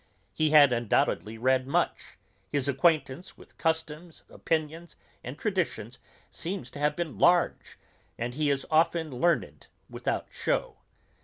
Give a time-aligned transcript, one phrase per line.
[0.33, 2.17] He had undoubtedly read much;
[2.49, 5.99] his acquaintance with customs, opinions, and traditions,
[6.31, 7.77] seems to have been large;
[8.17, 10.77] and he is often learned without shew.